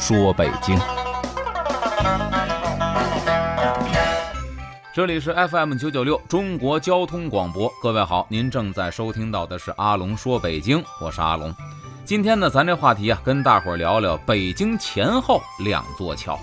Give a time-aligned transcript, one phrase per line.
[0.00, 0.78] 说北京。
[4.94, 11.54] 这里是 FM 九九六中国交通广播，各位好，您正在收听到的是阿龙说北京，我是阿龙。
[12.06, 16.38] 今天呢，咱这话题啊，跟大伙儿聊聊北京前后两座桥。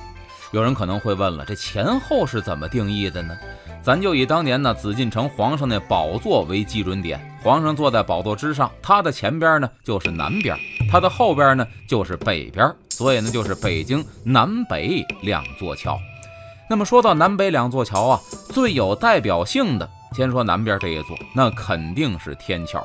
[0.52, 3.36] 有人可能会问了，这前后是怎么定义的呢？
[3.82, 10.56] 咱就以当年呢紫禁城皇上那宝座为基准点，皇上坐在宝座之上，他的前边呢就是南边，
[10.92, 16.00] 他的后边呢就是北边，所以呢就是北京南北两座桥。
[16.68, 22.84] 那么说到南北两座桥啊，最有代表性的，先说南边这一座，那肯定是天桥。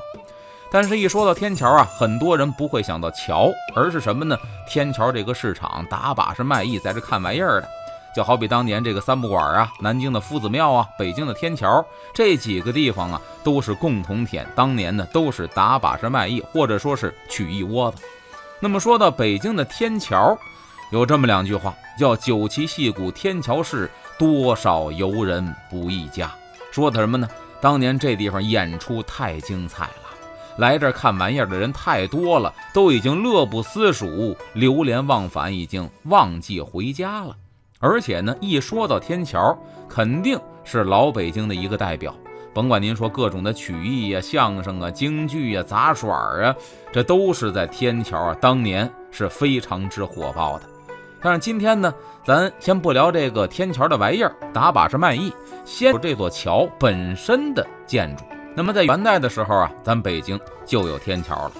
[0.71, 4.37] 但是，一说到天桥啊，很多人不会想到桥，而是什么呢？
[4.67, 7.67] 天桥这个市场，打把式卖艺，在这看玩意儿的。
[8.15, 11.83] 就好比当年这个三不管啊，南京的夫子庙啊，北京的天桥
[12.13, 14.47] 这几个地方啊，都是共同点。
[14.55, 17.97] 当年呢，都是打把式卖艺，或者说是曲艺窝子。
[18.63, 20.37] 那么说到北京的天桥，
[20.89, 26.31] 有这么两句话，叫“酒旗戏鼓天桥市，多少游人不一家”。
[26.71, 27.27] 说的什么呢？
[27.59, 29.93] 当年这地方演出太精彩了，
[30.59, 37.35] 来这儿看玩意儿的人太多了，都已经乐不思蜀，流连忘返，已经忘记回家了。
[37.79, 42.15] 而且呢，一说到天桥，肯定是老北京的一个代表。
[42.53, 46.55] 甭管您说各种的曲艺呀、相声啊、京剧呀、杂耍啊，
[46.91, 50.65] 这都是在天桥啊当年是非常之火爆的。
[51.19, 55.33] 但是今天呢，咱先不聊这个天桥的玩意儿，打把式卖艺，
[55.65, 58.23] 先说这座桥本身的建筑。
[58.55, 61.51] 那么在元代的时候啊，咱北京就有天桥了。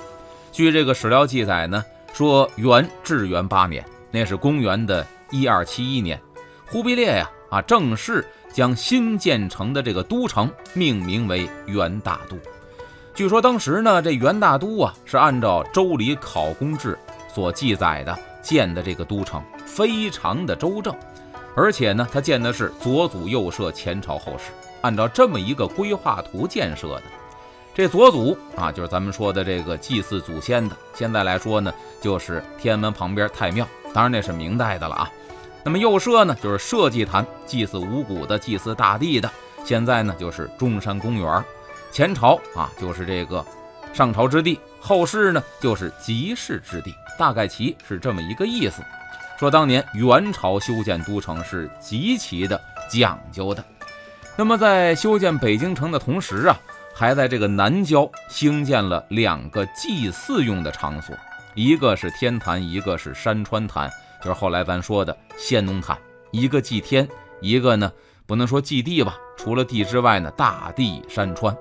[0.51, 6.21] 据这个史料记载呢，说元至元八年，那是公元的一二七一年，
[6.69, 8.23] 忽必烈呀啊正式
[8.53, 12.37] 将新建成的这个都城命名为元大都。
[13.13, 16.97] 据说当时呢，这元大都啊是按照《周礼考公志》
[17.33, 19.43] 所记载的建的这个都城。
[19.65, 20.95] 非常的周正，
[21.55, 27.03] 而且呢，他建的是左祖右社，前朝后世，按照这么一个规划图建设的。
[27.73, 35.11] 这左祖啊，就是咱们说的这个祭祀祖先的，现在来说呢，就是天安门旁边太庙，当然那是明代的了啊。
[35.65, 39.31] 那么右社呢，就是社稷坛，祭祀五谷的，祭祀大地的，
[39.63, 41.43] 现在呢就是中山公园。
[41.91, 43.45] 前朝啊，就是这个
[43.93, 48.81] 上朝之地；后世呢，就是集市之地，大概其是这么一个意思。
[49.39, 52.59] 说当年元朝修建都城是极其的
[52.89, 53.63] 讲究的，
[54.35, 56.59] 那么在修建北京城的同时啊，
[56.93, 61.15] 还在这个南郊兴建了两个祭祀用的场所，
[61.53, 63.89] 一个是天坛，一个是山川坛，
[64.23, 65.97] 就是后来咱说的先农坛。
[66.31, 67.07] 一个祭天，
[67.41, 67.91] 一个呢
[68.25, 71.55] 不能说祭地吧，除了地之外呢，大地山川。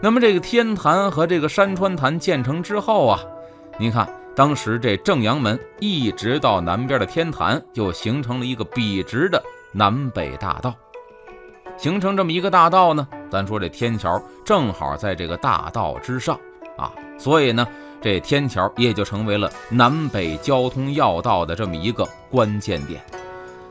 [0.00, 3.20] 那么这个天坛和这个山川坛建成之后啊，
[3.78, 4.08] 您看。
[4.36, 9.40] 当时这正阳门一直到南边的天坛，就形成了一个笔直的
[9.70, 10.74] 南北大道。
[11.76, 16.36] 形成这么一个大道呢，咱说这天桥正好在这个大道之上
[16.76, 17.64] 啊，所以呢，
[18.04, 23.02] 这天桥也就成为了南北交通要道的这么一个关键点。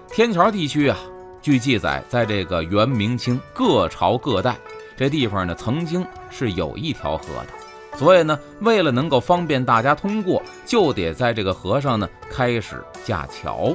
[0.09, 0.97] 天桥地区啊，
[1.39, 4.57] 据记载，在这个元、明清各朝各代，
[4.97, 7.95] 这地方呢，曾经是有一条河的。
[7.95, 13.71] 所以呢，为了能够方便大家通过，就得在这个河上呢开始架桥。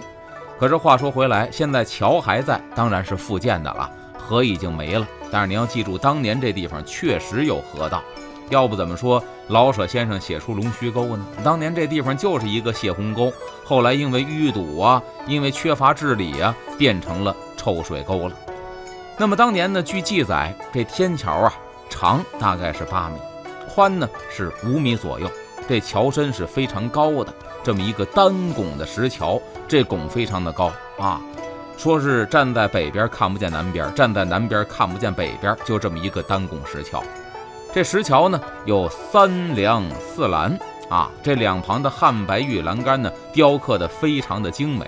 [0.59, 3.89] 可是话说回来，现在桥还在，当然是复建的了，
[4.19, 5.07] 河已经没了。
[5.31, 8.03] 但是你要记住，当年这地方确实有河道，
[8.51, 11.27] 要不怎么说老舍先生写出龙须沟呢？
[11.45, 13.33] 当年这地方就是一个泄洪沟，
[13.65, 18.35] 后来因为淤堵啊，因为缺乏治理啊，变成了臭水沟了。
[19.17, 21.53] 那么当年呢，据记载，这天桥啊
[21.89, 23.17] 长大概是八米。
[23.75, 25.31] 宽呢是五米左右，
[25.69, 27.33] 这桥身是非常高的，
[27.63, 31.21] 这么一个单拱的石桥，这拱非常的高啊，
[31.77, 37.03] 说是站在北边看不见南边，站在南边看不见北边，就这么一个单拱石桥。
[37.73, 44.87] 这石桥呢有三梁四栏啊，这两旁的汉白玉栏杆呢雕刻的非常的精美，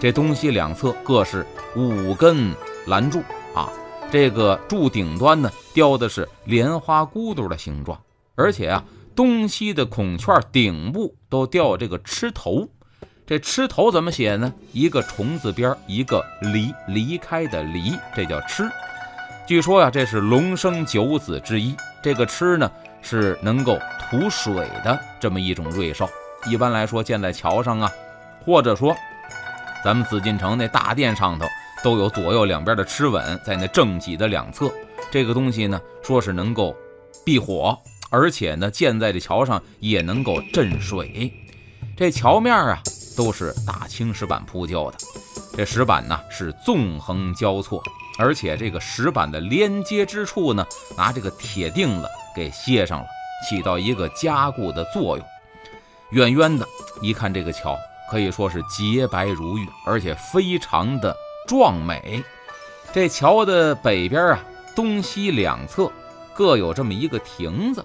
[0.00, 2.54] 这东西两侧各是五根
[2.86, 3.20] 栏柱
[3.54, 3.68] 啊，
[4.10, 8.00] 这个柱顶端呢雕的是莲花骨朵的形状。
[8.36, 8.82] 而且啊，
[9.16, 12.66] 东西的孔圈顶部都雕这个螭头，
[13.26, 14.50] 这吃头怎么写呢？
[14.72, 18.70] 一个虫字边，一个离，离开的离，这叫吃。
[19.44, 21.74] 据说呀，这是龙生九子之一。
[22.02, 22.70] 这个吃呢，
[23.00, 24.54] 是能够吐水
[24.84, 26.08] 的这么一种瑞兽。
[26.46, 27.90] 一般来说，建在桥上啊，
[28.44, 28.96] 或者说
[29.84, 31.46] 咱们紫禁城那大殿上头，
[31.82, 34.70] 都有左右两边的螭吻，在那正脊的两侧。
[35.10, 36.76] 这个东西呢，说是能够
[37.24, 37.78] 避火，
[38.10, 41.32] 而且呢，建在这桥上也能够镇水。
[41.96, 42.82] 这桥面啊。
[43.14, 44.96] 都是大青石板铺就的，
[45.54, 47.82] 这石板呢是纵横交错，
[48.18, 50.66] 而且这个石板的连接之处呢，
[50.96, 53.06] 拿这个铁钉子给楔上了，
[53.46, 55.26] 起到一个加固的作用。
[56.10, 56.66] 远远的
[57.00, 57.78] 一看，这个桥
[58.10, 61.14] 可以说是洁白如玉，而且非常的
[61.46, 62.22] 壮美。
[62.92, 64.38] 这桥的北边啊，
[64.74, 65.90] 东西两侧
[66.34, 67.84] 各有这么一个亭子，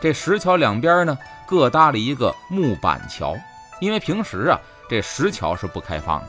[0.00, 1.16] 这石桥两边呢
[1.46, 3.36] 各搭了一个木板桥。
[3.80, 6.28] 因为平时啊，这石桥是不开放的，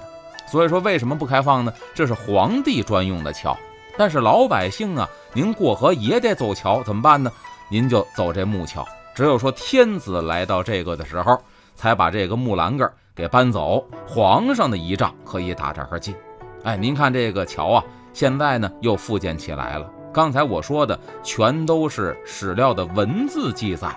[0.55, 1.73] 所以说为什么不开放呢？
[1.93, 3.57] 这是皇帝专用的桥，
[3.97, 7.29] 但是老百姓啊，您过河也得走桥，怎么办呢？
[7.67, 8.87] 您就走这木桥。
[9.13, 11.37] 只有说天子来到这个的时候，
[11.75, 16.15] 才把这个木栏杆给搬走，皇上的仪仗可以打这儿进。
[16.63, 19.91] 哎，您看这个桥啊，现在呢又复建起来了。
[20.13, 23.93] 刚才我说的全都是史料的文字记载。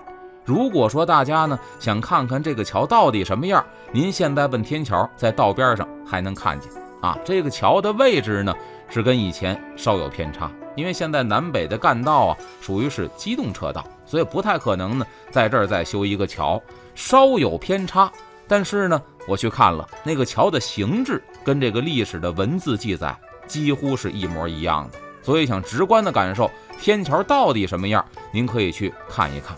[0.48, 3.62] 如果说大家呢想看看这个桥到底什么样，
[3.92, 6.72] 您现在奔天桥，在道边上还能看见
[7.02, 7.18] 啊。
[7.22, 8.54] 这个桥的位置呢
[8.88, 16.58] 是跟以前稍有偏差，因为现在南北的干道啊属于是机动车道，所以不太可能呢在这儿再修一个桥，
[16.94, 18.10] 稍有偏差。
[18.46, 23.14] 但是呢，我去看了那个桥的形制，跟这个历史的文字记载
[23.46, 24.98] 几乎是一模一样的。
[25.22, 28.02] 所以想直观的感受天桥到底什么样，
[28.32, 29.54] 您可以去看一看。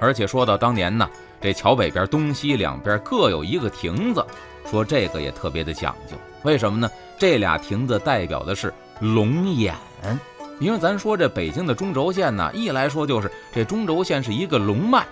[0.00, 1.08] 而且说到当年呢，
[1.40, 4.24] 这桥北边东西两边各有一个亭子，
[4.70, 6.16] 说这个也特别的讲究。
[6.44, 6.90] 为什么呢？
[7.18, 9.74] 这俩亭子代表的是龙眼，
[10.60, 15.04] 因为咱说这北京的中轴线呢，一来说就是这中轴线是一个龙脉，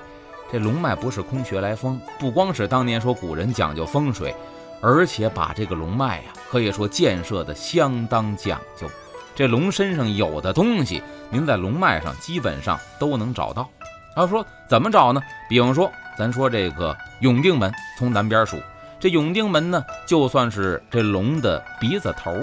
[0.53, 4.33] 这龙脉不是空穴来风，不光是当年说古人讲究风水，
[4.81, 8.89] 而且把这个龙脉呀，可以说建设的相当讲究。
[9.35, 13.69] 这龙身上有的东西，您在龙脉上基本上都能找到。
[14.17, 15.21] 他说：“怎么找呢？
[15.47, 18.59] 比方说，咱说这个永定门，从南边数，
[18.99, 22.35] 这永定门呢，就算是这龙的鼻子头。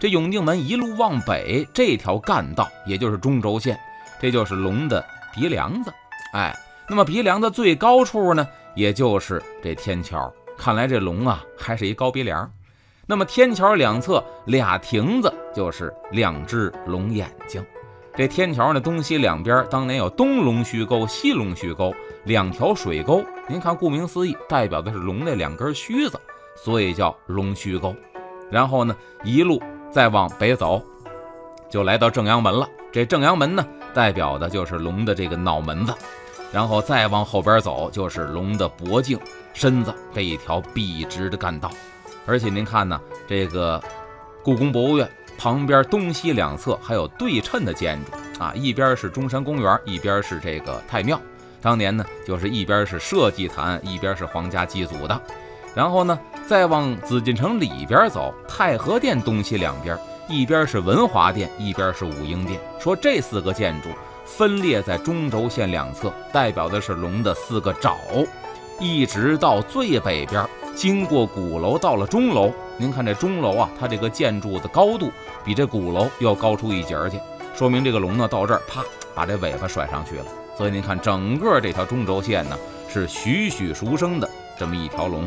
[0.00, 3.78] 这永定门一路往北，这条干道也就是中轴线，
[4.20, 5.02] 这就是龙的
[5.32, 5.94] 鼻梁子。
[6.32, 6.54] 哎，
[6.88, 10.30] 那么鼻梁的最高处呢，也就是这天桥。
[10.58, 12.50] 看来这龙啊，还是一高鼻梁。
[13.06, 17.64] 那么天桥两侧俩亭子，就是两只龙眼睛。”
[18.16, 21.92] 这天桥呢，东西两边当年有东龙须沟、西龙须沟
[22.26, 23.24] 两条水沟。
[23.48, 26.16] 您看，顾名思义，代表的是龙那两根须子，
[26.54, 27.92] 所以叫龙须沟。
[28.52, 28.94] 然后呢，
[29.24, 30.80] 一路再往北走，
[31.68, 32.68] 就来到正阳门了。
[32.92, 35.92] 这正阳门呢，代表的就是龙的这个脑门子。
[36.52, 39.18] 然后再往后边走，就是龙的脖颈、
[39.52, 41.68] 身子这一条笔直的干道。
[42.26, 43.82] 而且您看呢，这个
[44.44, 45.10] 故宫博物院。
[45.36, 51.20] 旁边东西两侧还有对称的建筑啊，一边是中山公园，一边是这个太庙。
[51.60, 55.20] 当年呢，就是一边是社稷坛，一边是皇家祭祖的。
[55.74, 62.60] 然后呢，再往紫禁城里边走，太和殿东西两边，一边是文华殿，一边是武英殿。
[62.78, 63.88] 说这四个建筑
[64.24, 67.96] 分列在中轴线两侧，代表的是龙的四个爪，
[68.78, 70.46] 一直到最北边。
[70.74, 75.10] 经过鼓楼到了钟楼，您看这钟楼啊，它这个建筑的高度
[75.44, 77.18] 比这鼓楼要高出一截儿去，
[77.54, 78.82] 说明这个龙呢到这儿啪
[79.14, 80.26] 把这尾巴甩上去了。
[80.56, 84.28] 所以您看整个这条中轴线呢是栩栩如生的
[84.58, 85.26] 这么一条龙。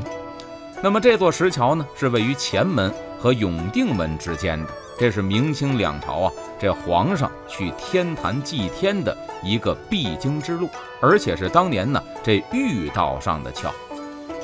[0.82, 10.70] 那么这座石桥呢是位于前门和永定门之间的，这是明清两朝啊这皇上去天坛祭天的一个必经之路，
[11.02, 13.74] 而且是当年呢这御道上的桥。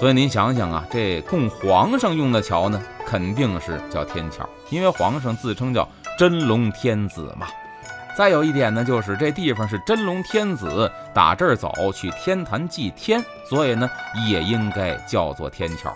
[0.04, 5.88] 所以您想想啊，这供皇上用的桥呢，肯定是叫天桥，因为皇上自称叫
[6.20, 7.48] 真龙天子嘛。
[8.14, 13.90] 再有一点呢，就是这地方是真龙天子打这儿走去天坛祭天，所以呢
[14.28, 15.96] 也应该叫做天桥。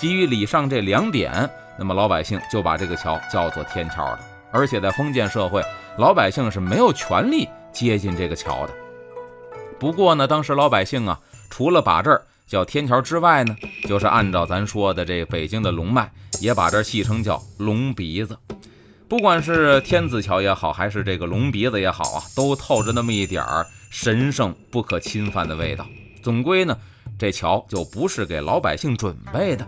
[0.00, 4.18] 基于以上这两点，那么老百姓就把这个桥叫做天桥了。
[4.50, 5.62] 而且在封建社会，
[5.96, 8.74] 老百姓是没有权利接近这个桥的。
[9.78, 11.20] 不过呢，当时老百姓啊，
[11.50, 12.20] 除了把这儿。
[12.46, 13.56] 叫天桥之外呢，
[13.88, 16.10] 就是按照咱说的这北京的龙脉，
[16.40, 18.38] 也把这戏称叫龙鼻子。
[19.08, 25.86] 不管是天子桥也好，还是这个龙鼻子也好啊，都透着那么一点儿神圣不可侵犯的味道。
[26.22, 26.76] 总归呢，
[27.18, 29.66] 这桥就不是给老百姓准备的。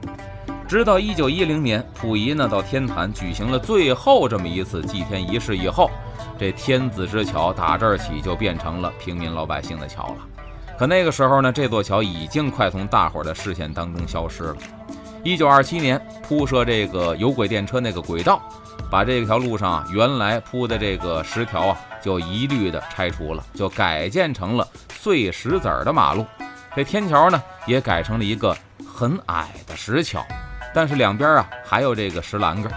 [0.68, 5.90] 直到一九一零年，溥仪呢到天坛举行了最后这么一次祭天仪式以后，
[6.38, 10.16] 这天子之桥打这儿起就变成了平民老百姓的桥了。
[10.78, 14.56] 可那个时候呢，这座桥已经快从大伙儿的视线当中消失了。
[15.24, 18.42] 一九二七年铺设这个有轨电车那个轨道，
[18.90, 26.26] 把这条路上啊原来铺的这个石条啊就一律的拆除了，就改建成了碎石子儿的马路。
[26.74, 28.54] 这天桥呢也改成了一个
[28.86, 30.22] 很矮的石桥。
[30.74, 32.70] 但是两边啊还有这个石栏杆。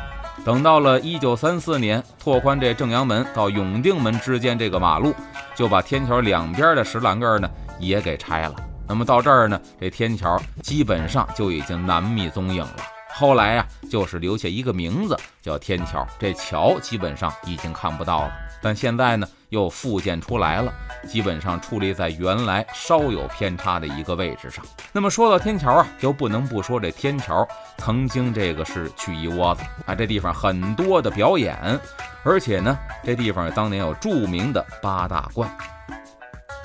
[0.46, 5.14] 等到了一九三四年，拓宽这正阳门到永定门之间这个马路，
[5.54, 8.56] 就把天桥两边的石栏杆呢也给拆了。
[8.88, 12.76] 那么到这儿呢，这天桥基本上就已经难觅踪影了。
[13.12, 18.32] 后来呀，就是留下一个名字叫天桥，这桥基本上已经看不到了。
[18.62, 20.72] 但现在呢，又复建出来了，
[21.08, 24.64] 基本上矗立在原来稍有偏差的一个位置上。
[24.92, 31.80] 那么说到天桥啊，就不能不说这天桥曾经这个是曲艺窝子啊，这地方很多的表演，
[32.24, 35.50] 而且呢，这地方当年有著名的八大怪。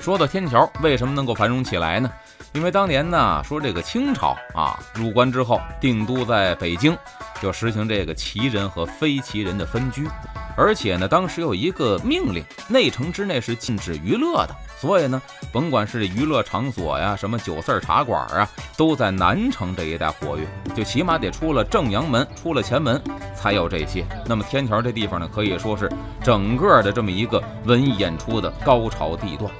[0.05, 2.07] 说到天桥，为什么能够繁荣起来呢？
[2.53, 6.95] 因为当年呢，说这个清朝啊入关之后，定都在北京，
[7.41, 10.07] 就实行这个旗人和非旗人的分居。
[10.55, 14.55] 而且呢，当时有一个命令，内城之内是禁止娱乐的。
[14.79, 15.19] 所以呢，
[15.51, 18.47] 甭管是娱乐场所呀，什么酒肆茶馆啊，
[18.77, 20.47] 都在南城这一带活跃。
[20.75, 23.01] 就起码得出了正阳门，出了前门
[23.33, 24.05] 才有这些。
[24.27, 25.91] 那么天桥这地方呢，可以说是
[26.23, 29.51] 整个的这么一个文艺演出的高潮地段。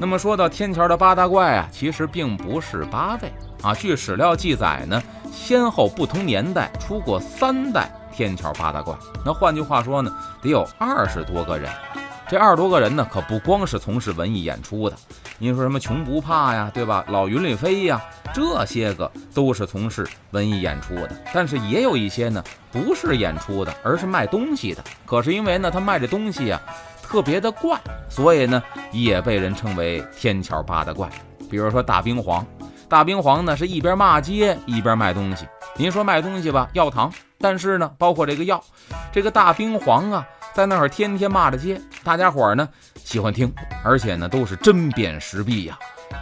[0.00, 3.74] 那么说到天桥的八大怪啊，其实并不是八位啊。
[3.74, 5.02] 据史料记载呢，
[5.32, 7.90] 先后不同年代出过三代。
[8.12, 10.12] 天桥八大怪，那换句话说呢，
[10.42, 11.70] 得有二十多个人。
[12.28, 14.96] 这二十多个人呢，可不光是从事文艺演出的。
[15.38, 17.04] 您说什么穷不怕呀，对吧？
[17.08, 18.00] 老云里飞呀，
[18.34, 21.10] 这些个都是从事文艺演出的。
[21.32, 24.82] 但是也有一些呢，不是演出的，而是卖东西的。
[25.06, 26.60] 可是因为呢，他卖这东西啊，
[27.08, 28.62] 特别的怪，所以呢，
[28.92, 31.08] 也被人称为天桥八大怪。
[31.50, 32.46] 比如说大冰皇，
[32.86, 35.48] 大冰皇呢是一边骂街一边卖东西。
[35.74, 37.10] 您说卖东西吧，药糖。
[37.38, 38.62] 但是呢，包括这个药，
[39.10, 42.68] 这个大冰皇啊，在那儿天天骂着街，大家伙儿呢
[43.02, 43.50] 喜欢听，
[43.82, 45.78] 而且呢都是针砭时弊呀，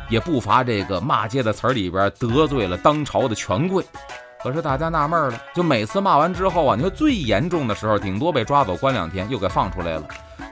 [0.08, 3.84] 也不乏这个骂街的词儿里边得罪了当朝的权贵。
[4.40, 10.04] 可是大家纳闷了，就每次骂完之后啊，你说最严重的时候，顶多被抓走关两天，又给放出来了。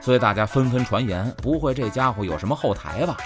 [0.05, 3.17] 所以大家纷纷传言，不会这家伙有什么后台吧？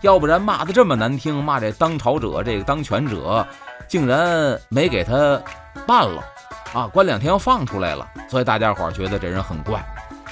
[0.00, 3.46] 要不然骂的这么难听，骂这当朝者，这个当权者，
[3.86, 5.38] 竟然没给他
[5.86, 6.24] 办了。
[6.72, 9.84] 啊，关两天又放出来了，所以大家伙觉得这人很怪。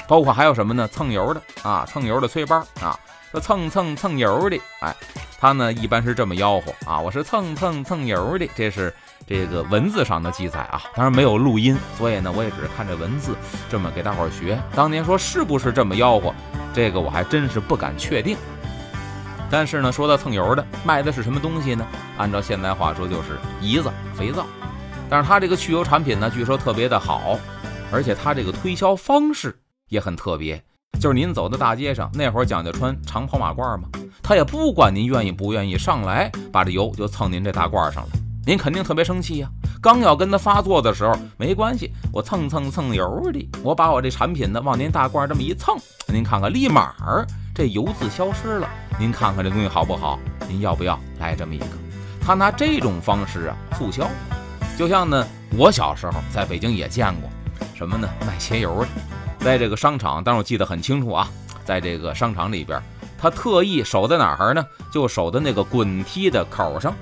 [0.09, 0.88] 包括还有什么呢？
[0.88, 2.99] 蹭油的啊，蹭油的催班啊，
[3.30, 4.97] 说蹭蹭蹭油的，哎，
[5.38, 8.90] 他呢一般是这么吆喝啊，我是蹭蹭蹭油的，这是
[9.31, 13.37] 这个文字上的记载啊，当然没有录音，所以呢我也只是看这文字
[13.71, 14.61] 这么给大伙儿学。
[14.75, 16.35] 当年说是不是这么吆喝，
[16.75, 18.37] 这个我还真是不敢确定。
[19.49, 21.87] 但是呢，说到蹭油的，卖的是什么东西呢？
[22.19, 24.45] 按照现在话说，就是胰子、肥皂。
[25.09, 27.39] 但是它这个去油产品呢，据说特别的好，
[27.93, 29.57] 而且它这个推销方式
[29.91, 30.61] 也很特别。
[31.01, 33.89] 就是您走到大街上，那会儿讲究穿长跑马褂嘛，
[34.25, 38.11] 他也不管您愿意不愿意，上来把这油就蹭您这大褂上了，
[38.47, 39.49] 您肯定特别生气呀。
[39.83, 45.77] 刚要跟他发作的时候，没关系，我蹭蹭蹭油的，我把我这产品呢往您大褂这么一蹭，
[46.09, 48.69] 您看看，立马儿这油渍消失了。
[48.99, 50.19] 您看看这东西好不好？
[50.49, 51.67] 您要不要来这么一个？
[52.21, 54.09] 他拿这种方式啊促销。
[54.77, 57.31] 就像呢，我小时候在北京也见过，
[57.75, 58.09] 什么呢？
[58.27, 58.89] 卖鞋油的，
[59.45, 61.29] 在这个商场，当然我记得很清楚啊，
[61.65, 62.83] 在这个商场里边，
[63.19, 64.65] 他特意守在哪儿呢？
[64.91, 66.95] 就守在那个滚梯的口上。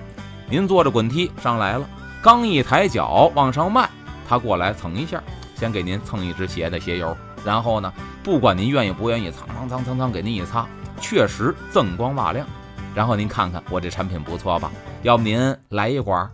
[0.50, 1.86] 您坐着滚梯上来了，
[2.22, 3.88] 刚一抬脚往上迈，
[4.26, 5.22] 他过来蹭一下，
[5.54, 7.14] 先给您蹭一只鞋的鞋油，
[7.44, 10.66] 然后呢，不管您愿意不愿意，蹭蹭蹭蹭蹭给您一擦，
[11.00, 12.46] 确实锃光瓦亮。
[12.94, 14.72] 然后您看看我这产品不错吧？
[15.02, 16.28] 要不您来一管？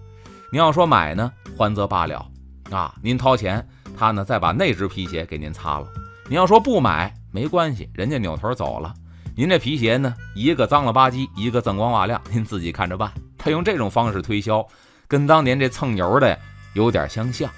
[0.52, 2.24] 您要说买呢，欢则罢了，
[2.70, 3.66] 啊，您掏钱，
[3.98, 5.86] 他呢再把那只皮鞋给您擦了。
[6.28, 8.94] 您要说不买，没关系，人家扭头走了。
[9.36, 13.10] 您这皮鞋呢，一个脏了吧唧，一个锃光瓦亮，您自己看着办。
[13.44, 14.66] 他用这种方式推销，
[15.06, 16.38] 跟当年这蹭油的
[16.72, 17.50] 有点相像。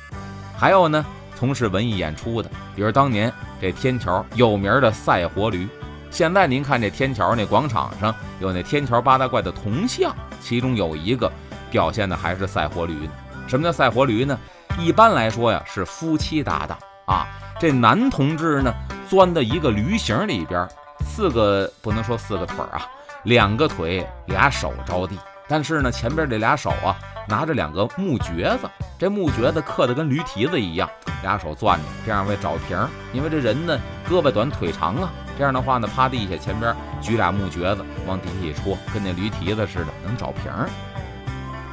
[0.58, 5.68] 还有呢，从事文艺演出的，比如当年这天桥有名的赛活驴。
[6.10, 11.30] 现在您看这天桥那广场上有那天桥八大怪的铜像，其中有一个。
[11.70, 13.10] 表现的还是赛活驴呢？
[13.46, 14.36] 什么叫赛活驴呢？
[14.80, 16.76] 一般来说呀，是夫妻搭档
[17.06, 17.26] 啊。
[17.60, 18.72] 这男同志呢，
[19.08, 20.66] 钻到一个驴形里边，
[21.04, 22.88] 四个不能说四个腿啊，
[23.24, 25.16] 两个腿俩手着地
[25.48, 26.96] 但是呢，前边这俩手啊，
[27.28, 30.88] 拿着两个木橛子，这木橛子刻的跟驴蹄子一样，
[31.22, 32.76] 俩手攥着，这样为找平。
[33.12, 40.50] 因为这人呢，胳膊短腿长啊，这样的话呢，趴地下前边举俩木橛子，往底下一戳，跟那驴蹄子似的，能找平。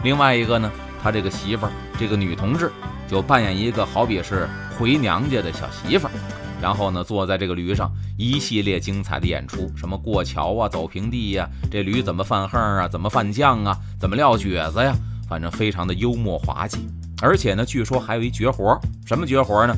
[0.04, 2.72] 另外一个呢，他这个媳妇儿，这个女同志，
[3.08, 6.12] 就扮演一个好比是回娘家的小媳妇儿。
[6.64, 14.96] 然后呢，坐在这个驴上，一系列精彩的演出，什么过桥啊，走平地呀，这驴怎么犯横啊，怎么犯犟啊，怎么撂蹶子呀，
[15.28, 16.78] 反正非常的幽默滑稽。
[17.22, 19.76] 而且呢，据说还有一绝活，什么绝活呢？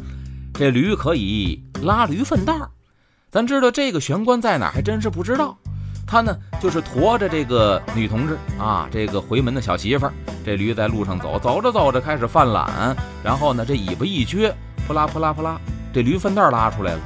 [0.54, 2.70] 这驴可以拉驴粪袋儿。
[3.32, 5.58] 咱知道这个玄关在哪儿，还真是不知道。
[6.06, 10.13] 他呢，就是驮着这个女同志啊，这个回门的小媳妇儿，
[10.46, 14.54] 这驴在路上走，走着走着开始犯懒，然后呢，这尾巴一撅，
[14.86, 15.60] 扑啦扑啦扑啦。
[15.96, 17.00] 这驴粪袋拉出来了，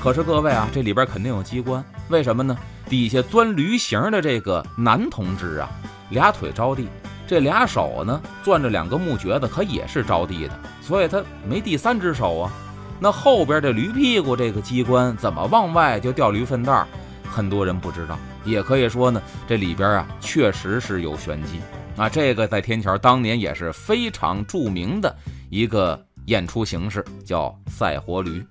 [0.00, 2.56] 可是各位啊，这里边肯定有机关，为什么呢？
[2.88, 5.68] 底下钻驴形的这个男同志啊，
[6.10, 6.86] 俩腿着地，
[7.26, 12.52] 这俩手呢攥着两个木橛子，可也是着地的，所以他没第三只手啊。
[13.00, 16.86] 那后边这驴屁股这个机关怎么往外就掉驴粪袋？
[17.28, 21.58] 很多人不知道，也可以说呢，这里边啊确实是有玄机
[21.96, 22.08] 啊。
[22.08, 25.12] 这个在天桥当年也是非常著名的
[25.50, 26.00] 一个。
[26.28, 28.44] 演出形式叫赛活驴，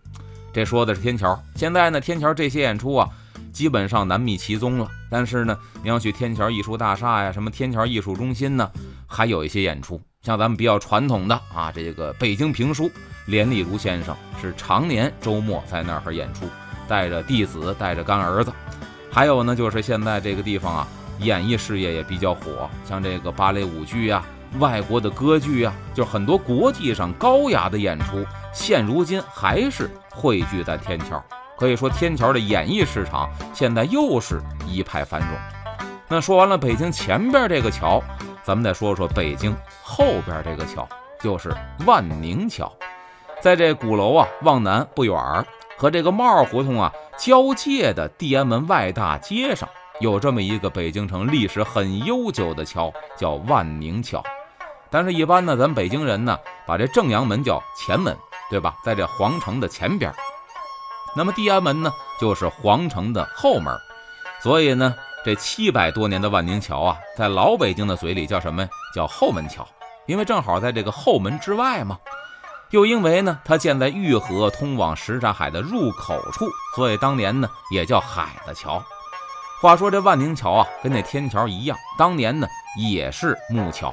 [0.52, 1.40] 这说的是天桥。
[1.56, 3.08] 现在呢，天桥这些演出啊，
[3.54, 4.90] 基本上难觅其踪了。
[5.12, 8.72] 但是呢，你要去天桥艺术大厦呀，什么天桥艺术中心呢，
[9.06, 10.02] 还有一些演出。
[10.24, 12.90] 像咱们比较传统的啊，这个北京评书，
[13.28, 16.48] 连丽如先生是常年周末在那儿演出，
[16.88, 18.52] 带着弟子，带着干儿子。
[19.12, 20.88] 还有呢，就是现在这个地方啊，
[21.20, 24.26] 演艺事业也比较火，像这个芭蕾舞剧呀。
[24.60, 31.24] 外国的歌剧啊，就是很多国际上高雅的演出，现如今还是汇聚在天桥。
[31.58, 35.30] 可以说，天桥的演艺市场现在又是一派繁荣。
[36.08, 38.02] 那说完了北京前边这个桥，
[38.44, 40.88] 咱们再说说北京后边这个桥，
[41.20, 41.52] 就是
[41.86, 42.72] 万宁桥。
[43.42, 45.46] 在这鼓楼啊往南不远儿，
[45.78, 49.68] 和这个帽儿胡同啊交界的地安门外大街上，
[50.00, 54.24] 有这么一个北京城历史很悠久的桥，叫万宁桥。
[54.90, 58.18] 但是，一般呢，咱北京人呢，把这正阳门叫前门，
[58.50, 58.76] 对吧？
[58.84, 60.14] 在这皇城的前边。
[61.16, 63.76] 那么地安门呢，就是皇城的后门。
[64.42, 64.94] 所以呢，
[65.26, 68.68] 这七百多年的万宁桥啊，在老北京的嘴里叫什么？
[68.94, 69.68] 叫后门桥，
[70.06, 71.98] 因为正好在这个后门之外嘛。
[72.72, 78.84] 又因为呢，它建在御河通往什刹海的入口处，所以当年呢，也叫海子桥。
[79.62, 82.48] 话说这万宁桥啊，跟那天桥一样，当年呢，
[82.78, 83.92] 也是木桥。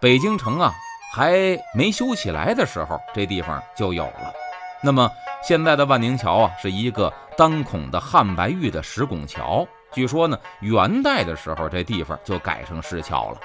[0.00, 0.72] 北京城啊，
[1.12, 4.32] 还没修起来的时候，这地方就有了。
[4.80, 5.10] 那么
[5.42, 9.66] 现在的万宁桥啊，是一个单孔的汉白玉的石拱桥。
[9.90, 13.38] 据说呢，元代的时候这地方就改成石桥了。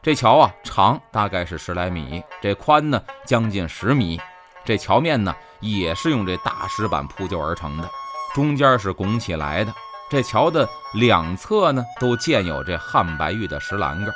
[0.00, 4.18] 这桥啊，长大概是十来米，这宽呢将近十米。
[4.64, 7.90] 这桥面呢，也是用这大石板铺就而成的，
[8.34, 9.70] 中间是拱起来的。
[10.08, 14.14] 这桥的两侧呢，都建有这汉白玉的石栏杆，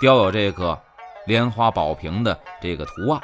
[0.00, 0.76] 雕有这个。
[1.26, 3.20] 莲花宝瓶的这个图案，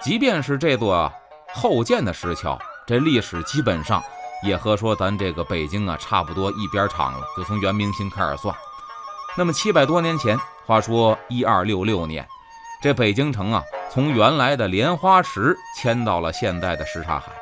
[0.00, 1.12] 即便是这座
[1.52, 4.02] 后建的石桥，这历史基本上
[4.42, 8.54] 也和说咱这个北京啊差不多一边长了，就从元明清开始算。
[9.36, 12.26] 那么七百多年前，话说一二六六年，
[12.80, 17.32] 这北京城啊从原来的莲花池迁到了现在的什刹海。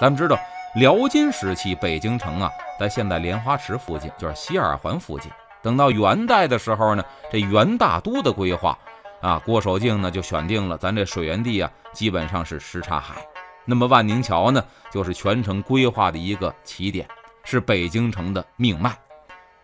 [0.00, 0.38] 咱们知道，
[0.76, 5.30] 辽金时期北京城啊在现在莲花池附近，就是西二环附近。
[5.62, 8.76] 等到元代的时候呢，这元大都的规划。
[9.24, 13.26] 啊，郭守敬呢就选定了咱这水源地啊，基本上是什刹海。
[13.64, 17.08] 那么万宁桥呢，就是全城规划的一个起点，
[17.42, 18.94] 是北京城的命脉。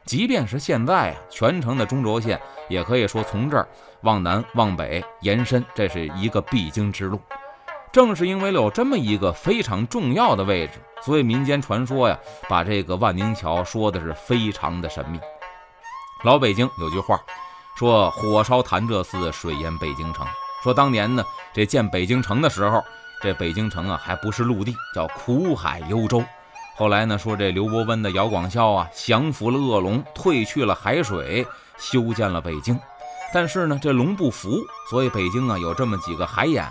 [0.07, 3.69] 即便是现在啊，全城的中轴线也可以说从这儿
[4.01, 7.21] 往南往北延伸，这是一个必经之路。
[7.93, 12.19] 正是因为有这么一个非常重要的位置，所以民间传说呀，
[12.49, 15.21] 把这个万宁桥说的是非常的神秘。
[16.25, 17.21] 老北京有句话。
[17.81, 20.27] 说火烧潭柘寺，水淹北京城。
[20.63, 22.85] 说当年呢，这建北京城的时候，
[23.23, 26.23] 这北京城啊还不是陆地，叫苦海幽州。
[26.77, 31.47] 后来呢，说这刘伯温的姚广孝啊降服了恶龙，退去了海水，
[31.79, 32.79] 修建了北京。
[33.33, 34.59] 但是呢，这龙不服，
[34.91, 36.69] 所以北京啊有这么几个海眼，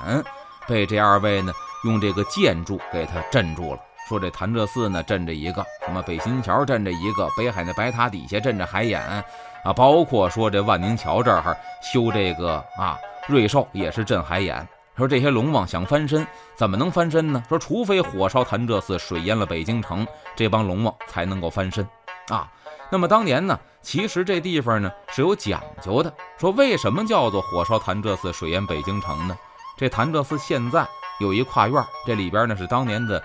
[0.68, 1.52] 被这二位呢
[1.86, 3.80] 用这个建筑给他镇住了。
[4.08, 9.24] 说这潭柘寺呢镇着一个，什么北新桥镇着一个，北海那白塔底下镇着海眼。
[9.64, 14.68] 啊，包括说这万宁桥这儿修这个啊，瑞兽也是镇海眼。
[14.98, 17.42] 说这些龙王想翻身，怎么能翻身呢？
[17.48, 21.88] 说除非火烧潭柘寺，水淹了北京城，这帮龙王才能够翻身。
[22.28, 22.52] 啊，
[22.90, 26.14] 那么当年呢，其实这地方呢是有讲究的。
[26.38, 29.38] 说为什么叫做火烧潭柘寺，水淹北京城呢？
[29.78, 30.86] 这潭柘寺现在
[31.22, 33.24] 有一跨院，这里边呢是当年的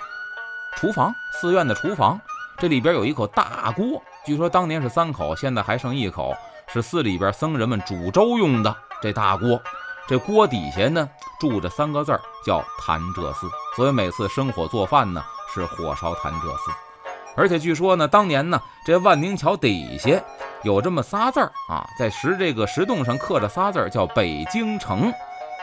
[0.77, 2.21] 厨房，寺院的厨房。
[2.57, 6.35] 这里边有一口大锅，据说当年是三口，现在还剩一口，
[6.67, 8.75] 是寺里边僧人们煮粥用的。
[9.03, 9.61] 这大锅，
[10.09, 11.07] 这锅底下呢
[11.39, 13.47] 住着三个字，叫潭柘寺。
[13.77, 16.71] 所以每次生火做饭呢，是火烧潭柘寺。
[17.37, 20.11] 而且据说呢，当年呢，这万宁桥底下
[20.63, 25.13] 有这么仨字儿啊，在石这个石洞上刻着仨字儿，叫北京城。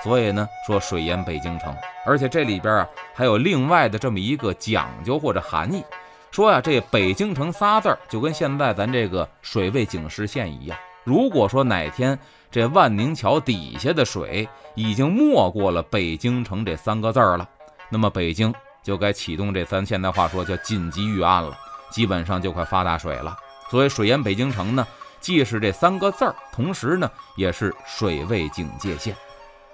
[0.04, 1.76] 所以呢，说水淹北京城。
[2.06, 5.84] 而且这里边啊，还有另外的这么一个讲究或者含义，
[6.32, 10.78] 说呀，这北京城仨字儿就跟现在咱这个水位警示线一样。
[11.04, 12.18] 如果说哪天
[12.50, 17.48] 这万宁桥底下的水已经没过了北京城这三个字儿了，
[17.90, 18.54] 那么北京。
[18.84, 21.56] 就该启动这咱现代话说叫紧急预案了，
[21.92, 23.38] 基本上就快发大水了。
[23.70, 24.88] 所以水淹北京城呢，
[25.20, 29.16] 既是这三个字儿，同时呢也是水位警戒线。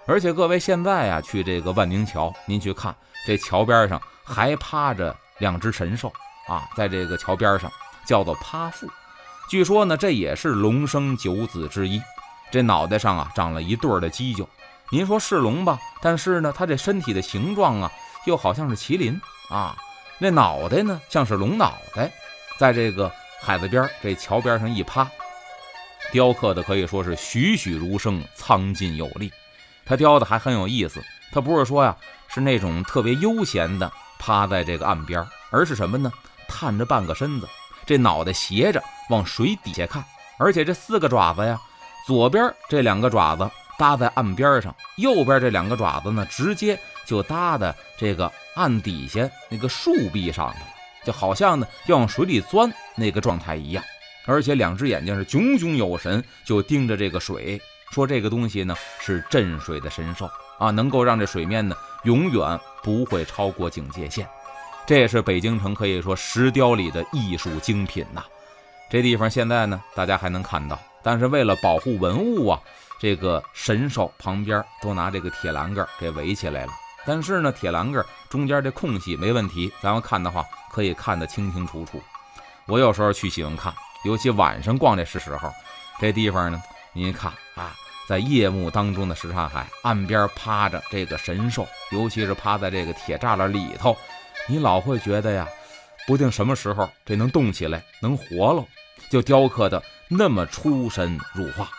[0.05, 2.93] 而且各位现在啊去这个万宁桥，您去看
[3.25, 6.11] 这桥边上还趴着两只神兽
[6.47, 7.71] 啊，在这个桥边上
[8.05, 8.87] 叫做趴父。
[9.49, 12.01] 据说呢这也是龙生九子之一，
[12.51, 14.47] 这脑袋上啊长了一对儿的犄角。
[14.89, 15.77] 您说是龙吧？
[16.01, 17.91] 但是呢它这身体的形状啊。
[18.25, 19.17] 又好像是麒麟
[19.49, 19.73] 啊，
[20.17, 22.11] 那脑袋呢像是龙脑袋，
[22.59, 23.09] 在这个
[23.41, 25.09] 海子边这桥边上一趴，
[26.11, 29.31] 雕刻的可以说是栩栩如生，苍劲有力。
[29.85, 31.95] 它雕的还很有意思，它不是说呀
[32.27, 36.11] 是那种特别悠闲的趴在这个岸边，而是什么呢？
[36.47, 37.47] 探着半个身子，
[37.85, 40.03] 这脑袋斜着往水底下看，
[40.37, 41.59] 而且这四个爪子呀，
[42.05, 46.79] 左边这两个爪子搭在岸边上，右边这两个爪子呢直接。
[47.05, 50.59] 就搭在这个岸底下那个树壁上头，
[51.05, 53.81] 就好像呢要往水里钻那个状态一样，
[54.25, 60.29] 而且两只眼睛是炯炯有神，就盯着这个水，说这个东西呢是镇水的神兽
[60.59, 64.27] 啊，能够让这水面呢永远不会超过警戒线。
[64.87, 68.23] 这也是北京城可以说石雕里的艺术精品呐。
[68.89, 72.57] 这地方现在呢大家还能看到，但是为了保护文物啊，
[72.97, 76.71] 这个神兽旁边都拿这个铁栏杆给围起来了。
[77.05, 82.01] 但是呢，铁栏杆中间这空隙没问题，咱们看的话可以看得清清楚楚。
[82.65, 83.73] 我有时候去喜欢看，
[84.05, 85.51] 尤其晚上逛这是时候。
[85.99, 86.61] 这地方呢，
[86.93, 87.75] 您看啊，
[88.07, 93.97] 在夜幕当中的什刹海岸边趴着这个神兽，尤其是趴在这个铁栅栏里头，
[94.49, 95.47] 你老会觉得呀，
[96.07, 98.65] 不定什么时候这能动起来，能活了，
[99.09, 101.69] 就雕刻的那么出神入化。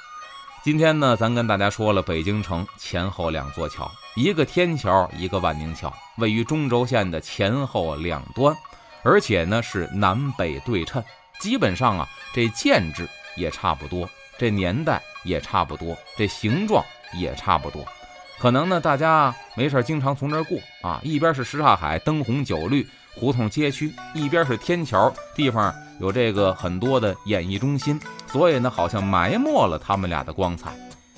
[0.62, 8.54] 今天呢，咱跟大家说了北京城前后两座桥，一个天桥，一个万宁桥，位于中轴线的前后两端，
[9.02, 11.02] 而且呢是南北对称。
[11.40, 17.82] 基本上啊，这建制也差不多，这年代也差不多，这形状也差不多。
[18.38, 22.86] 可能呢，大家没事经常从这儿过啊，一边是什刹海，灯红酒绿。
[23.14, 30.70] 胡同街区一边是天桥，地方有这个很多的演艺中心，所以呢，好像埋没了他们俩的光彩。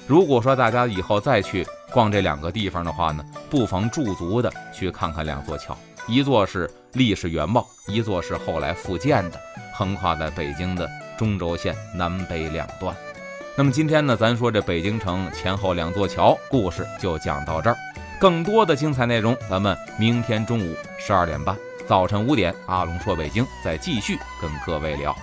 [0.06, 5.76] 如果说大家以后再去逛这两个地方的话呢，不妨驻足的去看看两座桥，
[6.08, 9.38] 一座是历史原貌，一座是后来复建的，
[9.74, 12.96] 横跨在北京的中轴线南北两端。
[13.60, 17.76] 那么今天呢，咱说这北京城前后两座桥故事就讲到这儿，
[18.18, 21.54] 更多的精彩内容，咱们明天中午十二点半。
[21.86, 25.14] 早晨五点，阿龙说：“北京再继续跟各位聊。”